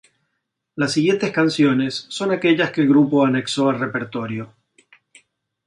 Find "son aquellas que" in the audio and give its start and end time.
2.09-2.81